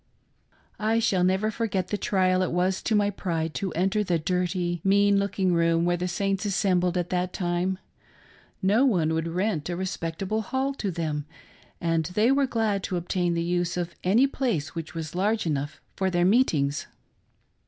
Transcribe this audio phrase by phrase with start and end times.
[0.79, 4.81] I shall never forget the trial it was to my pride to enter the dirty,
[4.83, 7.77] mean looking room where the Saints assembled at that time.
[8.63, 11.27] No one would rent a respectable hall to them,
[11.79, 15.79] and they were glad to obtain the use of any place which was large enough
[15.95, 16.87] for their meetings.